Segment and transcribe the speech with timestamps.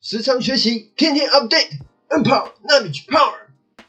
[0.00, 3.34] 时常学习，天天 update，N Power Knowledge Power。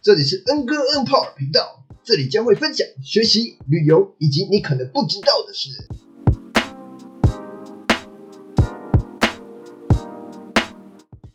[0.01, 5.69] 这里是 N 哥 N Power 频道，这里将会分享学习、旅游以及你可能不知道的事。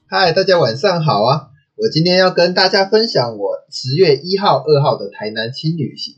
[0.07, 1.51] 嗨，大家晚上好啊！
[1.77, 6.17] 我今天要跟大家分享我十月一号、二号的台南轻旅行。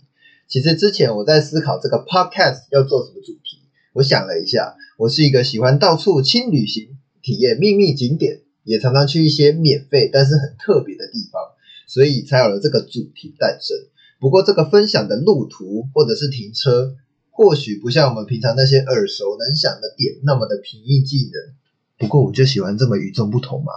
[0.49, 11.41] 其实之前我在思考这个 podcast 要做什么主题，我想了一下，我是一个喜欢到处轻旅行、体验秘密景点，也常常去一些免费但是很特别的地方，
[11.87, 13.75] 所以才有了这个主题诞生。
[14.21, 16.95] 不过这个分享的路途或者是停车，
[17.31, 21.55] 或许不像我们平常那些耳熟能详的点那么的平易近人。
[21.99, 23.73] 不过我就喜欢这么与众不同嘛。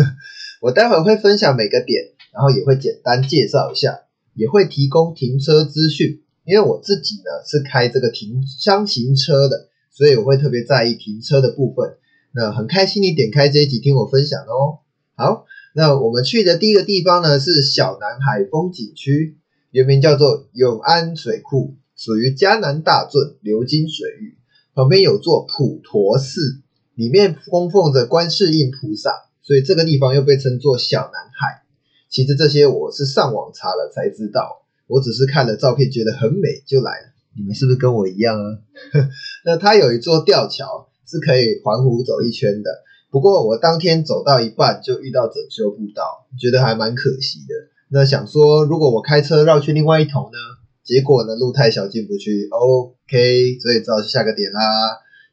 [0.60, 4.00] 我待会会分享每个点，然后也会简单介绍一下。
[4.34, 11.98] 也会提供停车资讯，因为我自己呢是开这个停箱型车的，所以我会特别在意停车的部分。
[12.34, 14.80] 那很开心你点开这一集听我分享哦。
[15.14, 19.36] 好，那我们去的第一个地方呢是小南海风景区，
[19.70, 24.38] 原名叫做永安水库，属于嘉南大圳流经水域，
[24.74, 26.62] 旁边有座普陀寺，
[26.94, 31.62] 里面供奉着观世音菩萨，所以这个地方又被称作小南海。
[32.08, 37.12] 其实这些我是上网查了才知道，我只是看了照片觉得很美就来了。
[37.34, 38.58] 你们是不是跟我一样啊？
[39.44, 42.70] 那它有一座吊桥是可以环湖走一圈的，
[43.10, 47.52] 不过我当天走到一半就遇到整修步道，觉得还蛮可惜的。
[47.90, 50.38] 那想说如果我开车绕去另外一头呢？
[50.82, 52.48] 结果呢路太小进不去。
[52.50, 54.60] OK，所以只好下个点啦。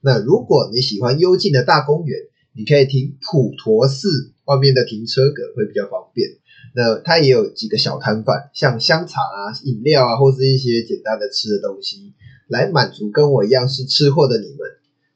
[0.02, 2.20] 那如果你喜欢幽静的大公园，
[2.54, 6.30] 你可以停普陀寺外面的停车格会比较方便。
[6.76, 12.14] 那它也有几个小摊贩，像香肠啊、饮料啊，或是一些简单的吃的东西，
[12.50, 14.60] 来满足跟我一样是吃货的你们。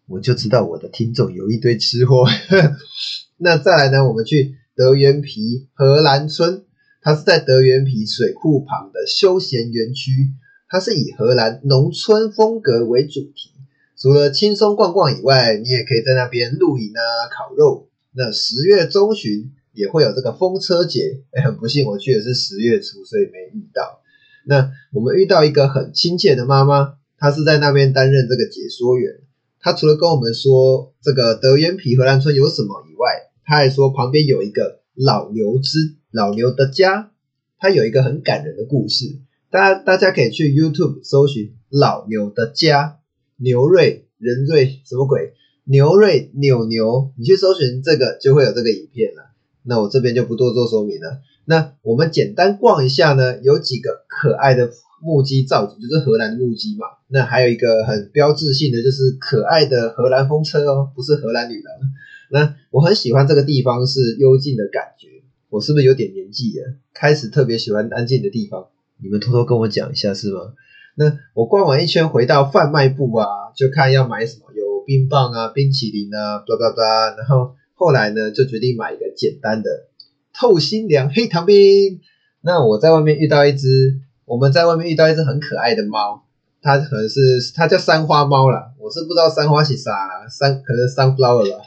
[0.08, 2.26] 我就知道我的听众有一堆吃货。
[3.38, 6.64] 那再来呢，我们去德源皮荷兰村，
[7.02, 10.12] 它是在德源皮水库旁的休闲园区，
[10.70, 13.52] 它是以荷兰农村风格为主题。
[13.98, 17.90] 除了轻松逛逛以外，你也可以在那边露营啊、烤肉。
[18.12, 19.52] 那十月中旬。
[19.76, 24.04] 也会有这个风车节，哎，很不幸我去的是十月初，所以没遇到。
[24.46, 29.16] 那我们遇到一个很亲切的妈妈，她是在那边担任这个解说员。
[29.64, 37.12] 他除了跟我们说这个德渊皮荷兰村有什么以外，他还说旁边有一个老牛之老牛的家，
[37.58, 39.20] 他有一个很感人的故事。
[39.50, 42.98] 大家大家可以去 YouTube 搜寻老牛的家，
[43.38, 45.34] 牛瑞人瑞什么鬼？
[45.64, 49.32] 牛瑞扭牛，你去搜寻这个就会有这个影片了。
[49.64, 51.22] 那我这边就不多做说明了。
[51.46, 54.70] 那我们简单逛一下呢，有几个可爱的
[55.04, 56.88] 木屐造景，就是荷兰的木屐嘛。
[57.10, 61.74] 那还有一个很标志性的，就是可爱的荷兰风车哦，不是荷兰女郎。
[62.32, 65.10] 那我很喜欢这个地方是幽静的感觉。
[65.50, 66.76] 我是不是有点年纪了？
[66.94, 68.68] 开始特别喜欢安静的地方。
[69.04, 70.54] 你们偷偷跟我讲一下是吗？
[70.96, 77.56] 那我逛完一圈回到贩卖部啊，就看要买什么，有冰棒啊、冰淇淋啊，叭叭叭，然后。
[77.76, 79.88] 后来呢，就决定买一个简单的
[80.32, 82.00] 透心凉黑糖冰。
[82.40, 86.24] 那我在外面遇到一只，我们在外面遇到一只很可爱的猫，
[86.62, 87.22] 它可能是
[87.56, 89.92] 它叫三花猫啦，我是不知道三花是啥，
[90.30, 91.64] 三可能 sunflower 吧。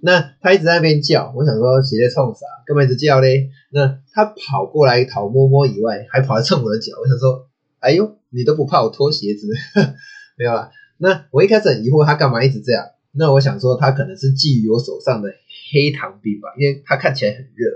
[0.00, 3.50] 那它一直在那边叫，我想说起在冲啥，干嘛一直叫嘞？
[3.70, 7.48] 那它跑过来讨摸摸以外，还跑来蹭我的脚，我想说，
[7.80, 9.48] 哎呦，你都不怕我脱鞋子？
[10.36, 10.70] 没有啦。
[10.98, 12.84] 那我一开始很疑惑，它干嘛一直这样？
[13.12, 15.28] 那我想说，它可能是觊觎我手上的
[15.72, 17.70] 黑糖冰吧，因为它看起来很热。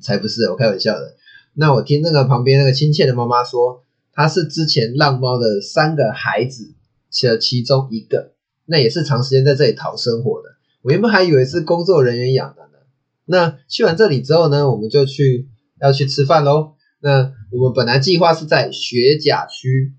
[0.00, 1.16] 才不是，我开玩笑的。
[1.54, 6.74] 那我听那个旁边那个亲切的妈妈说，她是之前浪猫的三个孩子
[7.22, 8.32] 的其中一个，
[8.66, 10.50] 那也是长时间在这里讨生活的。
[10.82, 12.78] 我原本还以为是工作人员养的呢。
[13.26, 15.48] 那去完这里之后呢，我们就去
[15.80, 16.74] 要去吃饭喽。
[17.00, 19.92] 那我们本来计划是在雪甲区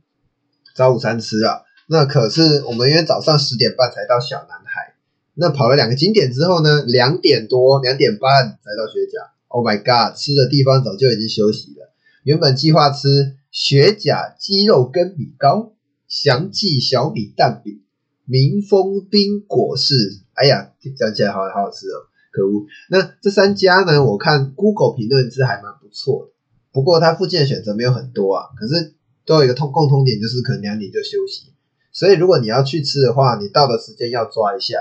[0.76, 1.62] 找午餐吃啊。
[1.88, 4.96] 那可是我们因为早上十点半才到小南海，
[5.34, 9.32] 那跑了两个景点之后呢，两点多两点半才到雪甲。
[9.52, 11.94] Oh my god，吃的地方早就已经休息了。
[12.24, 15.74] 原本计划吃雪甲鸡肉跟米糕、
[16.08, 17.82] 祥记小米蛋饼、
[18.26, 20.22] 民丰冰果室。
[20.34, 22.66] 哎呀，讲起来好好好吃哦，可恶。
[22.90, 26.32] 那这三家呢，我看 Google 评论是还蛮不错的，
[26.72, 28.46] 不过它附近的选择没有很多啊。
[28.58, 28.94] 可是
[29.26, 31.52] 都有一个通共通点，就是可能两点就休息。
[31.92, 34.78] 所以，如果你要去吃的话，你到的时间要抓一下。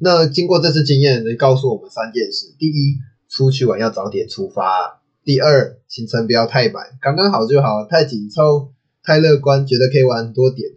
[0.00, 2.98] 那经过这次经验，能告诉我们三件事：第一，
[3.32, 10.68] 出去玩要早点出发；第二，行程不要太满，刚刚好就好；太紧凑、太乐观，觉得可以玩很多点，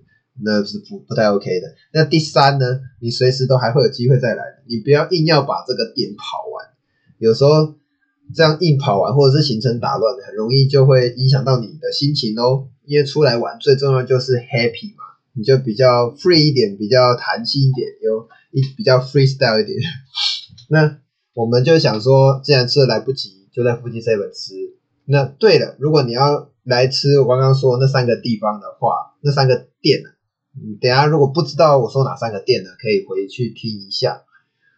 [0.41, 1.75] 那是不不太 OK 的。
[1.91, 2.79] 那第三呢？
[3.01, 6.65] 你随时都还会有机会再来，你不要硬要把这个点跑完。
[7.17, 7.75] 有时候
[8.33, 12.69] 这样硬跑完或者是行程打乱，很容易就会影响到你的心情哦。
[12.85, 15.03] 因为出来玩最重要就是 happy 嘛，
[15.33, 19.77] 你就比较 free 一点，比较弹性一点，有一比较 freestyle 一点。
[20.69, 20.99] 那
[21.35, 24.53] 我们就想说，既然吃的来不及，就在附近 seven 吃。
[25.03, 30.09] 那对了，如果你要来吃我刚刚说那三个地方的话，那三个店呢？
[30.55, 34.21] 嗯，等下如果不知道我说哪三个店呢，可以回去听一下。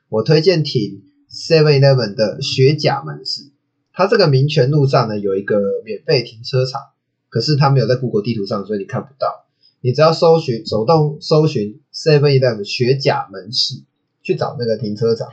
[0.10, 3.52] 我推荐挺 Seven Eleven 的雪甲门市，
[3.94, 6.82] 它这个民权路上呢有一个免费停车场，
[7.30, 9.46] 可是它没有在 Google 地图上，所以你看不到。
[9.82, 13.84] 你只要搜寻手动搜寻 Seven Eleven 雪甲门市，
[14.24, 15.28] 去找那个停车场。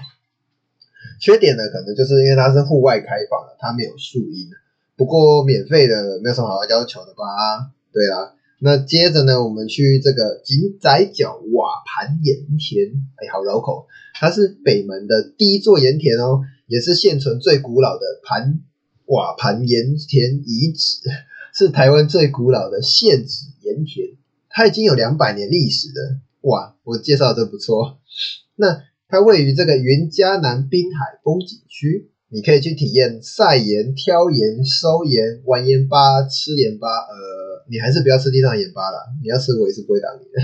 [1.20, 4.49] 缺点呢，可能就是因为它是户外开放的，它没有树荫。
[4.96, 7.72] 不过免费的没有什么好要求的吧？
[7.93, 8.34] 对啊。
[8.61, 13.87] 那接着呢，我们去这个井仔角瓦盘盐田，哎，好绕口。
[14.14, 18.60] 它是北门的第一座盐田哦，也是现存最古老的盘
[19.06, 21.00] 瓦盘盐田遗址，
[21.52, 24.17] 是台湾最古老的现址盐田。
[24.49, 26.76] 它已经有两百年历史了，哇！
[26.84, 27.99] 我介绍的不错。
[28.55, 32.11] 那它位于这个云嘉南滨海风景区。
[32.31, 36.89] 你可以去体验晒盐、挑盐、收盐、玩盐巴、吃盐巴。
[36.89, 39.15] 呃，你还是不要吃地上盐巴了。
[39.23, 40.43] 你要吃，我也是不会打你的。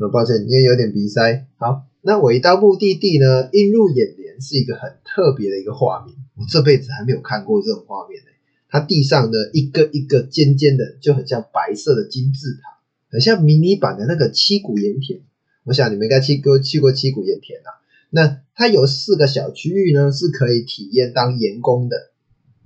[0.00, 1.46] 很 抱歉，因为有点鼻塞。
[1.56, 6.16] 好，那我一到目的地呢，映入眼帘是一个很特别的一个画面。
[6.34, 8.26] 我这辈子还没有看过这种画面呢。
[8.68, 15.20] 它地上呢，一个一个尖尖的，就很像白色的金字塔，很像迷你版的那个七股盐田。
[15.64, 17.68] 我想你们应该去过去过七股盐田啊。
[18.10, 21.96] 那它有四个小区域呢，是可以体验当盐工的。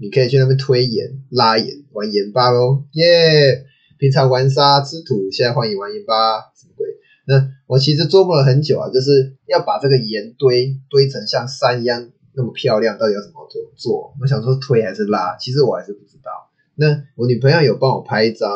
[0.01, 3.65] 你可以去那边推盐、拉盐、玩盐巴喽，耶！
[3.99, 6.87] 平常玩沙吃土，现在欢迎玩盐巴，什么鬼？
[7.27, 13.61] 那我其实琢磨了很久啊，就是要把这个盐堆堆成像山一样那么漂亮，到底要怎么做？
[13.75, 14.15] 做？
[14.21, 16.31] 我想说推还是拉，其实我还是不知道。
[16.77, 18.49] 那我女朋友有帮我拍一张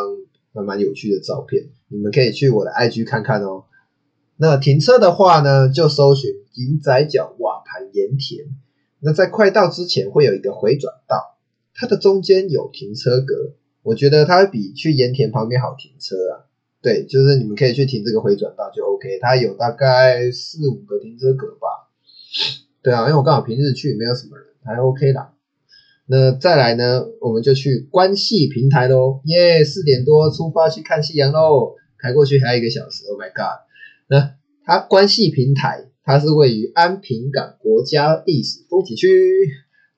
[0.52, 3.64] 蛮蛮有趣的照片，你们可以去我的 IG 看看哦。
[4.42, 8.44] 那停车的话呢，就搜寻银仔角瓦盘盐田。
[8.98, 11.38] 那在快到之前会有一个回转道，
[11.72, 13.52] 它的中间有停车格，
[13.84, 16.50] 我觉得它比去盐田旁边好停车啊。
[16.82, 21.86] 对，就是你们可以去停这个回转道就 OK，它有大概四五个停车格吧。
[22.82, 25.34] 对啊，因为我刚好平日去没有什么人，还 OK 啦。
[26.06, 29.62] 那再来呢，我们就去关系平台喽，耶！
[29.62, 33.70] 四点多出发去看夕阳喽，开过去还有一个小时，Oh my god！
[34.12, 39.08] 那它关系平台，它是位于安平港国家历史风景区，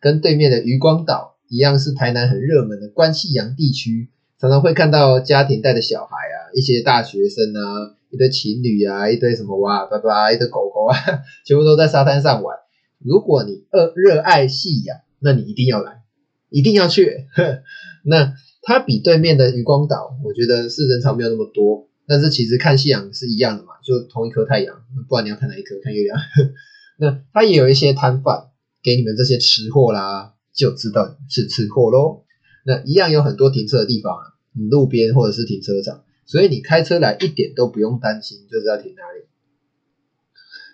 [0.01, 10.97] 跟对面的渔光岛一样，是台南很热门的关系洋地区，常常会看到家庭带着小孩啊，一些大学生啊，一堆情侣啊，一堆什么哇，拜拜，一堆狗狗啊，
[11.45, 12.57] 全部都在沙滩上玩。
[13.01, 16.03] 如果你热热爱夕阳，那你一定要来，
[16.51, 17.27] 一定要去。
[18.07, 18.33] 那
[18.63, 21.89] 它比对面的渔光岛，我觉得是人潮没有那么多。
[22.07, 25.75] 但是其实看夕阳是一样的嘛，就同一颗太阳，不然你要看哪一颗？
[25.83, 26.19] 看月亮。
[26.99, 28.51] 那它也有一些摊贩
[28.83, 32.25] 给你们这些吃货啦，就知道是吃货喽。
[32.67, 34.23] 那一样有很多停车的地方啊，
[34.53, 39.27] 你路边或者是停车场，所以你开车来一点都不用担心，就知道停哪里。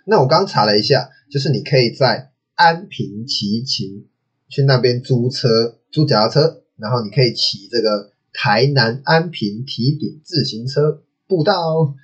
[0.07, 4.07] 那我刚查了一下，就是你可以在安平骑行
[4.49, 11.03] 去那边租车，租脚踏车，然后你可以骑这个台南安平提顶自行车。
[11.31, 11.95] 步道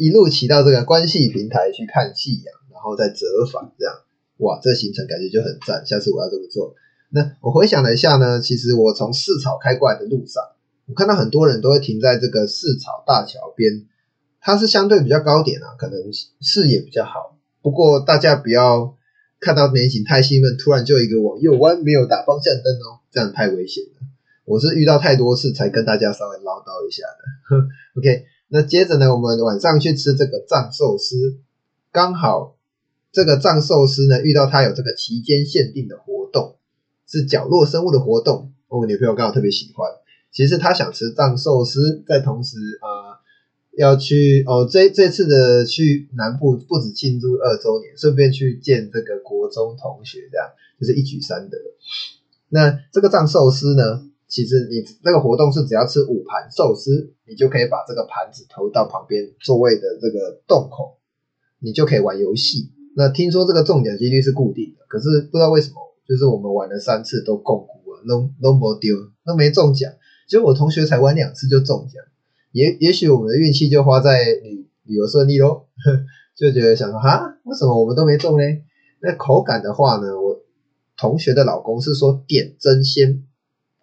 [0.00, 3.94] 一路骑到这个关系平台去看夕阳，然后再折返，这样
[4.38, 5.84] 哇，这行程感觉就很赞。
[5.84, 6.74] 下次我要这么做。
[7.10, 10.42] 那我回想了一下呢，其实我从市草开过来的路上，
[10.86, 13.84] 我看到很多人都会停在这个市草大桥边，
[14.40, 16.00] 它是相对比较高点啊，可能
[16.40, 17.36] 视野比较好。
[17.60, 18.96] 不过大家不要
[19.38, 24.09] 看到美景太兴奋，突然就一个往右弯没有打方向灯哦，这样太危险了。
[24.50, 27.68] 我是遇到太多次才跟大家稍微唠叨一下的。
[27.94, 31.38] OK，那接着呢，我们晚上去吃这个藏寿司，
[31.92, 32.56] 刚好
[33.12, 36.56] 这个藏寿司呢遇到它有这个期间限定的活动，
[37.06, 38.52] 是角落生物的活动。
[38.66, 39.88] 我女朋友刚好特别喜欢，
[40.32, 43.20] 其实她想吃藏寿司，在同时呃
[43.78, 50.48] 要去哦这这次的去南部不止庆祝二周年，顺便去见这个国中同学，这样
[50.80, 51.56] 就是一举三得。
[52.48, 54.09] 那这个藏寿司呢？
[54.30, 60.98] 其实你这个活动是只要吃五盘寿司，你就可以把这个盘子投到旁边座位的这个洞口，
[61.58, 62.70] 你就可以玩游戏。
[62.96, 65.76] 那听说这个中奖几率是固定的，可是不知道为什么，
[66.08, 68.96] 就是我们玩了三次都共估了，都都没丢，
[69.26, 69.92] 都没中奖。
[70.28, 72.02] 结果我同学才玩两次就中奖，
[72.52, 75.66] 也也许我们的运气就花在旅旅游顺利喽，
[76.38, 78.44] 就觉得想说哈，为什么我们都没中呢？
[79.02, 80.40] 那口感的话呢，我
[80.96, 83.24] 同学的老公是说点真鲜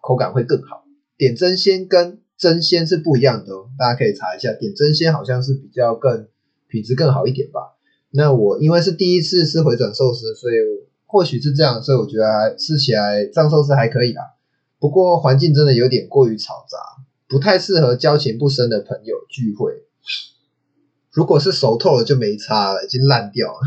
[0.08, 0.86] 口感会更好。
[1.18, 4.54] 点真鲜跟真鲜是不一样的，大家可以查一下。
[4.54, 6.28] 点真鲜好像是比较更
[6.66, 7.76] 品质更好一点吧。
[8.10, 10.54] 那我因为是第一次吃回转寿司，所以
[11.04, 14.22] 或许是这样，所以我觉得吃起来藏寿司还可以啦。
[14.78, 16.78] 不过环境真的有点过于嘈杂，
[17.28, 19.84] 不太适合交情不深的朋友聚会。
[21.10, 23.60] 如果是熟透了就没差了，已经烂掉了，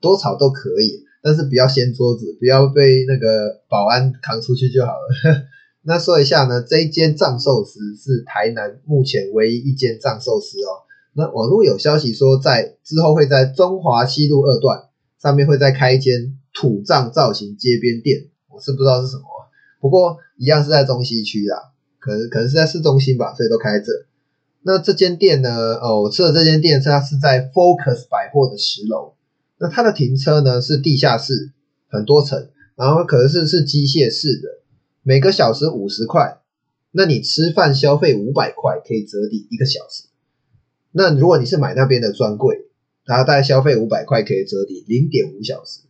[0.00, 5.46] 多吵都可以，但是不要掀桌子，不要被那个保安扛出去就好了。
[5.88, 10.82] 那说一下呢，这一间藏寿司是台南目前唯一一间藏寿司哦。
[11.14, 14.88] 那网络有消息说，在之后会在中华西路二段
[15.22, 19.22] 上面会再开一间土藏造型街边店，我是不知道是什么，
[19.80, 21.56] 不过一样是在中西区啦，
[22.00, 23.86] 可能可能是在市中心吧，所以都开这。
[24.62, 29.14] 那这间店呢，哦，我吃的这间店它是在 Focus 百货的十楼，
[29.60, 31.52] 那它的停车呢是地下室，
[31.86, 34.48] 很多层，然后可能是是机械式的。
[35.08, 36.40] 每个小时五十块，
[36.90, 40.08] 那你吃饭消费五百块可以折抵一个小时。
[40.90, 42.66] 那如果你是买那边的专柜，
[43.04, 45.82] 它大概消费五百块可以折抵零点五小时。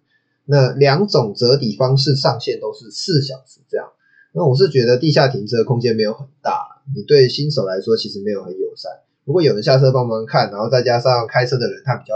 [0.45, 3.89] 那两种折抵方式上限都是四小时这样。
[4.33, 8.93] 那我是觉得地下停车空间没有很大，你对新手来说其实没有很友善。
[9.25, 12.15] 如果有人下车帮忙看，然后再加上开车的人他比较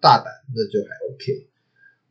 [0.00, 1.48] 大胆，那就还 OK。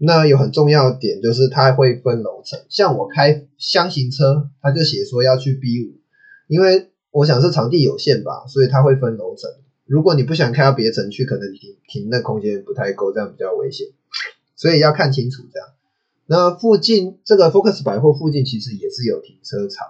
[0.06, 5.96] 那有很重要的点就是它会分楼层，像我开箱型车，它就写说要去 B 五，
[6.48, 9.50] 因为我想是场地有限吧，所以它会分楼层。
[9.86, 13.88] 如果你不想开到别层去，可能停停那空间不太够，这样比较危险，
[14.56, 15.70] 所以要看清楚这样。
[16.28, 19.88] 那附近这个 Focus 百货附近其实也是有停车场，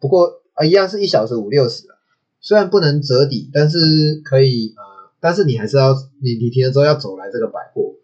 [0.00, 1.96] 不过啊一样是一小时五六十啊，
[2.40, 3.78] 虽然不能折抵，但是
[4.24, 7.96] 可以呃，但是你还是要你你停了之后要走来这个百货。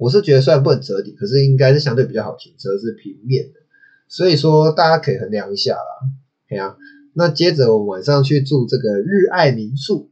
[0.00, 3.60] 我是觉得虽然不能折叠，可是应该是相对比较好停车，是平面的，
[4.08, 6.08] 所以说大家可以衡量一下啦。
[6.48, 6.74] 对啊，
[7.12, 10.08] 那接着我们晚上去住这个日爱民宿，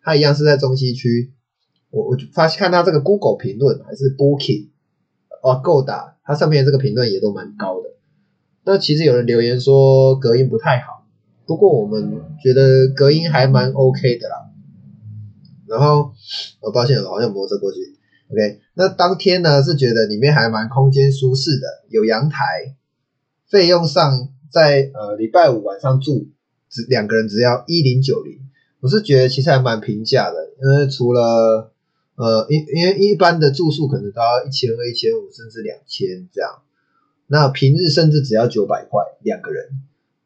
[0.00, 1.34] 它一样是在中西区。
[1.90, 4.68] 我我发现看它这个 Google 评论还是 Booking，
[5.42, 7.90] 哦够打，它上面这个评论也都蛮高的。
[8.64, 11.06] 那其实有人留言说隔音不太好，
[11.44, 14.36] 不过我们觉得隔音还蛮 OK 的啦。
[15.68, 16.12] 然后，
[16.60, 17.95] 我抱歉，我好像摸着过去。
[18.28, 22.74] OK，那当天呢是觉得里面还蛮空间舒适的，有阳台，
[23.48, 26.28] 费用上在呃礼拜五晚上住
[26.68, 28.40] 只两个人只要一零九零，
[28.80, 31.72] 我是觉得其实还蛮平价的，因为除了
[32.16, 36.62] 呃因因为一般的住宿可能都要一千二、一千五甚至两千这样，
[37.28, 39.82] 那平日甚至只要九百块两个人，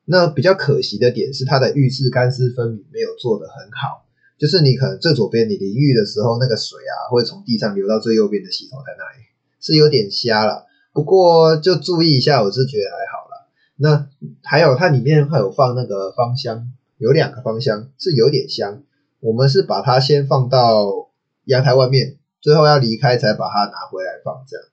[0.06, 4.06] 那比较可惜的点是它的浴室干湿分明没有做得很好。
[4.40, 9.26] 就是你可能最左边你淋浴的时候，那个水啊会从地上流到最右边的洗头台那里，
[9.60, 10.64] 是有点瞎了。
[10.94, 13.46] 不过就注意一下，我是觉得还好了。
[13.76, 14.08] 那
[14.42, 18.82] 还有它里面会有放那个芳香，有两个芳香是有点香。
[19.20, 21.10] 我们是把它先放到
[21.44, 24.66] 阳台外面，最后要离开才把它拿回来放这样。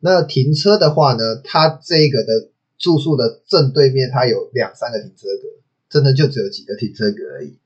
[0.00, 5.48] 那停车的话呢，它这个的住宿的正对面它有两三个停车格，
[5.88, 7.56] 真的就只有几个停车格而已。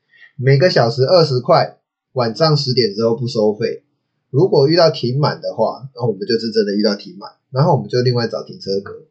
[0.43, 1.77] 每个小时二十块，
[2.13, 3.85] 晚上十点之后不收费。
[4.31, 9.05] 如果遇到停满的话，那我们就是真的遇到停满，然后我们就另外找停车格、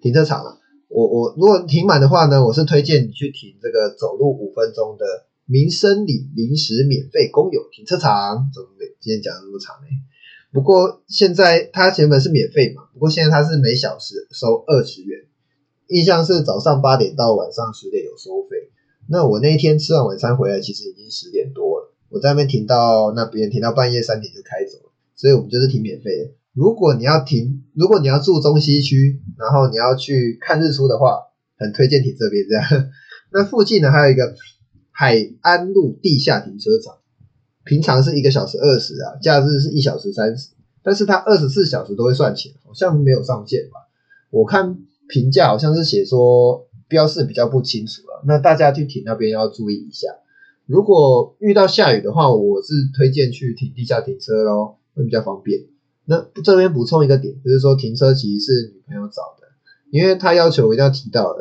[0.00, 0.58] 停车场了。
[0.88, 5.04] 我我如果停满的话呢，我是推荐你去停这个走路五分钟的
[5.44, 8.50] 民生里临时免费公有停车场。
[8.54, 8.68] 怎么
[9.00, 9.88] 今天讲那么长呢？
[10.50, 15.26] 不过现在它原本是免费嘛，不过现在它是每小时收二十元。
[15.88, 18.56] 印象是早上八点到晚上十点有收费。
[19.10, 21.94] 那我那一天吃完晚餐回来，其实已经十点多了。
[22.10, 24.92] 我在那边停到那边，停到半夜三点就开走了。
[25.16, 26.30] 所以我们就是停免费的。
[26.52, 31.20] 如果你要停，如果你要住中西区，然后你要去看日出的话，
[31.56, 32.90] 很推荐停这边这样。
[33.32, 34.34] 那附近呢还有一个
[34.90, 36.98] 海安路地下停车场，
[37.64, 40.50] 平常是一个小时二十啊，假日是一小时三十，
[40.82, 43.88] 但是它二十四小时都会算钱，好像没有上限吧？
[44.30, 44.76] 我看
[45.08, 46.67] 评价好像是写说。
[46.88, 50.08] 标示比较不清楚了，那大家去停那边要注意一下。
[50.66, 55.60] 如果遇到下雨的话，我是推荐去停地下停车咯，会比较方便。
[56.04, 59.46] 那这边补充一个点，就是说停车其实是女朋友找的，
[59.90, 61.40] 因为她要求我一定要提到的。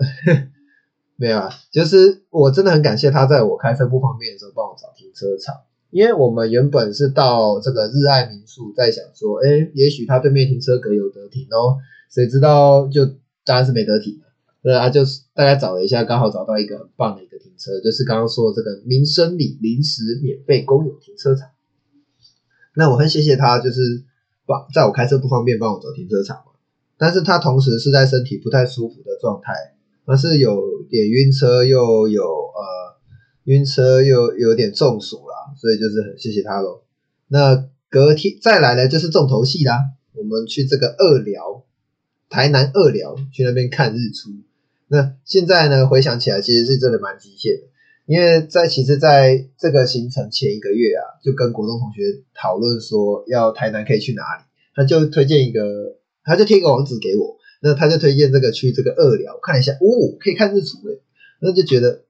[1.20, 5.56] 没有啊，就是我真的很感谢她在我开车不方便的时候帮我找停车场，
[5.90, 11.78] 因为我们原本是到这个日爱民宿，在想说，哎，也许他对面停车格有得停哦，
[12.10, 13.06] 谁知道就
[13.44, 14.22] 当然是没得停。
[14.62, 21.50] 对啊，就是大家找了一下，刚好找到一个很棒的一个停车，就是刚刚说这个民生里临时免费公有停车场。
[22.76, 24.04] 那我很谢谢他，就是
[24.46, 26.52] 帮在我开车不方便帮我找停车场嘛。
[26.98, 29.54] 但是他同时是在身体不太舒服的状态，
[30.06, 30.60] 而是有
[30.90, 32.98] 点晕车，又有呃
[33.46, 36.82] 晕车又有点中暑啦，所以就是很谢谢他喽。
[37.28, 39.78] 那隔天再来呢，就是重头戏啦，
[40.14, 41.64] 我们去这个二寮，
[42.30, 44.32] 台南二寮去那边看日出。
[44.88, 47.64] 那现在呢，回想起来，其实是真的蛮极限的，
[48.06, 52.02] 因为在其实在这个行程前一个月啊，就跟国中同学
[52.34, 54.44] 讨论说要台南可以去哪里，
[54.76, 55.62] 他就推荐一个。
[56.30, 61.00] 他就贴一个网址给我，那他就推荐这个去这个二寮看一下，哦，可以看日出诶，
[61.40, 62.02] 那就觉得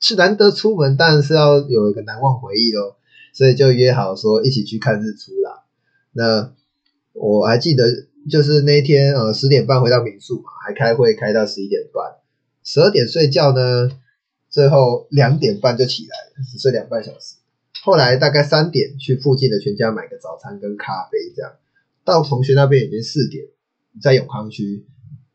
[0.00, 2.98] 是难得出门，当然是要有一个难忘回忆咯，
[3.32, 5.62] 所以就约好说一起去看日出啦。
[6.12, 6.52] 那
[7.14, 7.84] 我还记得
[8.30, 12.16] 就是那天呃十点半回到民宿嘛，还开会开到十一点半，
[12.62, 13.90] 十二点睡觉呢，
[14.50, 17.36] 最后两点半就起来了，只睡两半小时。
[17.82, 21.52] 后来大概三点去附近的全家买个早餐跟咖啡，这样
[22.04, 23.44] 到同学那边已经四点。
[24.02, 24.84] 在永康区，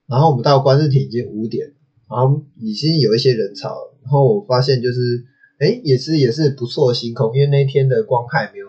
[0.05, 1.65] 然后我们到观日亭已经五点，
[2.09, 5.23] 然后已经有一些人潮，然后我发现就是，
[5.59, 8.68] 哎，也是也是不错的星空，因为那天的光害没有。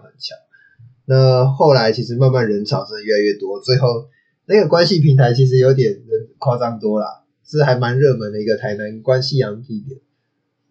[1.11, 4.09] 那后来其实慢慢人潮真的越来越多，最后
[4.47, 10.01] 那个关系平台其实有点人夸张多了，是还蛮热门的一个台南关系洋地点。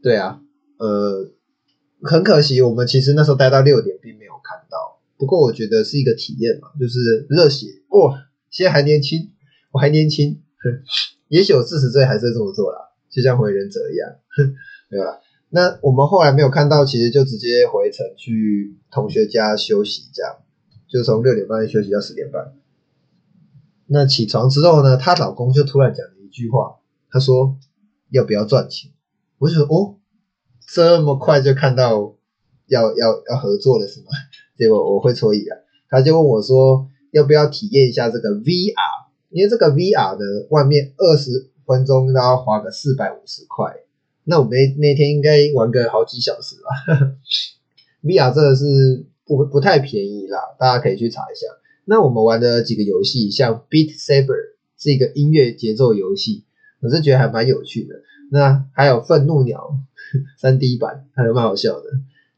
[0.01, 0.39] 对啊，
[0.77, 1.29] 呃，
[2.03, 8.25] 很可惜我们其实那时候待到六点并没有看到，不过我觉得是一个体验嘛，就是热血哇。
[8.50, 9.31] 现在还年轻，
[9.74, 10.41] 我还年轻，
[11.27, 12.79] 也许我四十岁还是这么做啦，
[13.10, 14.10] 就像回忍者一样，
[14.89, 15.19] 没有啦。
[15.50, 20.38] 那我们后来没有看到，其实就直接回城去同学家休息，这样
[20.88, 22.53] 就从六点半休息到十点半。
[23.88, 26.77] 那起床之后呢，她老公就突然讲了一句话，
[27.10, 27.58] 他说
[28.10, 28.91] 要不要赚钱？
[29.38, 29.96] 我就说哦，
[30.74, 32.15] 这么快就看到
[32.68, 34.08] 要要要合作了是吗？
[34.58, 35.58] 结果我会错意啊，
[35.89, 36.88] 他就问我说。
[37.12, 38.75] 要不要体验一下这个 VR？
[39.29, 43.74] 因为这个 VR 的外面二十分钟都要花个四百五十块，
[44.29, 47.18] 那我们那天应该玩个好几小时吧。
[48.05, 51.48] VR 真的是不不太便宜啦，大家可以去查一下。
[51.85, 56.46] 那我们玩的几个游戏，像 Beat Saber 是一个音乐节奏游戏，
[56.81, 57.96] 我是觉得还蛮有趣的。
[58.31, 59.72] 那还有愤怒鸟
[60.37, 61.89] 三 D 版，还有蛮好笑的。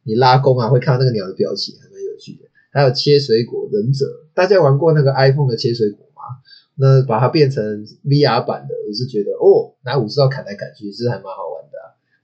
[0.03, 2.47] 你拉弓啊，会看到那个鸟的表情，还蛮有趣的。
[2.71, 6.21] 还有切水果忍者，大家玩过那个 iPhone 的切水果吗？
[6.75, 11.60] 那把它变成 VR 版的，我是觉得哦，拿武士刀砍来砍去是还蛮好玩。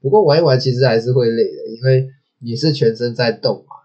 [0.02, 3.76] 不过玩一玩其实还是会累的，因为你是全身在动嘛。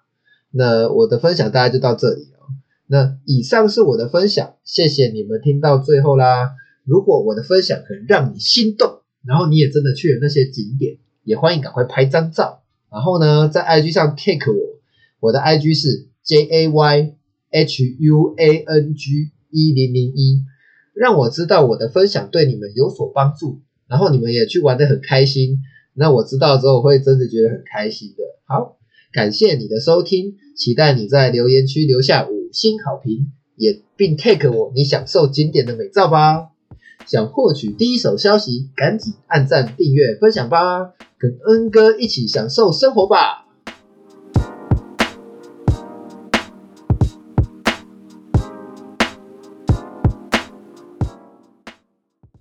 [0.51, 2.49] 那我的分享大概就到这里哦。
[2.87, 6.53] 那以上是我的分享，谢谢你们听到最后啦。
[6.85, 14.79] 如果我的分享很让你心动，然后你也真的去了那些景点，也欢迎赶快拍张照，然后呢在 IG 上 take 我，
[15.21, 16.09] 我的 IG 是。
[16.25, 17.17] J A Y
[17.51, 20.45] H U A N G 一零零一，
[20.95, 25.59] 让我知道我的分享对你们有所帮助，然后你们也去玩的很开心，
[25.95, 28.25] 那我知道之后会真的觉得很开心的。
[28.47, 28.79] 好，
[29.13, 36.49] 感谢你的收听，期待你在留言区留下五星好评，也并 take 我你享受经典的美照吧。
[37.07, 43.47] 想获取第一手消息，赶紧按赞、订阅、分享吧，跟恩哥一起享受生活吧。